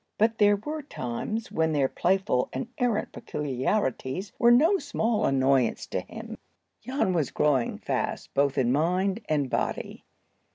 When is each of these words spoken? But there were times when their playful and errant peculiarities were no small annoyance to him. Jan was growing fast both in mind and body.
But 0.17 0.39
there 0.39 0.55
were 0.55 0.81
times 0.81 1.51
when 1.51 1.73
their 1.73 1.87
playful 1.87 2.49
and 2.53 2.67
errant 2.79 3.11
peculiarities 3.11 4.31
were 4.39 4.49
no 4.49 4.79
small 4.79 5.25
annoyance 5.27 5.85
to 5.85 5.99
him. 5.99 6.39
Jan 6.83 7.13
was 7.13 7.29
growing 7.29 7.77
fast 7.77 8.33
both 8.33 8.57
in 8.57 8.71
mind 8.71 9.19
and 9.29 9.47
body. 9.47 10.03